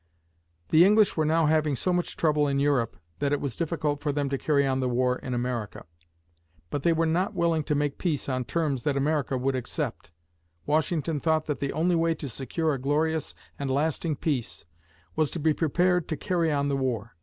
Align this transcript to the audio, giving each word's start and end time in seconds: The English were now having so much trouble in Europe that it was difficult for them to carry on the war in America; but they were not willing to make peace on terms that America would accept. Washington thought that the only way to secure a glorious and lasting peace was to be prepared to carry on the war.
The 0.69 0.83
English 0.83 1.15
were 1.15 1.25
now 1.25 1.45
having 1.45 1.75
so 1.75 1.93
much 1.93 2.17
trouble 2.17 2.47
in 2.47 2.57
Europe 2.59 2.97
that 3.19 3.31
it 3.31 3.39
was 3.39 3.55
difficult 3.55 3.99
for 4.01 4.11
them 4.11 4.29
to 4.29 4.37
carry 4.39 4.65
on 4.65 4.79
the 4.79 4.89
war 4.89 5.19
in 5.19 5.35
America; 5.35 5.85
but 6.71 6.81
they 6.81 6.91
were 6.91 7.05
not 7.05 7.35
willing 7.35 7.63
to 7.65 7.75
make 7.75 7.99
peace 7.99 8.27
on 8.27 8.45
terms 8.45 8.81
that 8.81 8.97
America 8.97 9.37
would 9.37 9.55
accept. 9.55 10.11
Washington 10.65 11.19
thought 11.19 11.45
that 11.45 11.59
the 11.59 11.71
only 11.73 11.93
way 11.95 12.15
to 12.15 12.29
secure 12.29 12.73
a 12.73 12.79
glorious 12.81 13.35
and 13.59 13.69
lasting 13.69 14.15
peace 14.15 14.65
was 15.15 15.29
to 15.29 15.39
be 15.39 15.53
prepared 15.53 16.07
to 16.07 16.17
carry 16.17 16.51
on 16.51 16.67
the 16.67 16.75
war. 16.77 17.13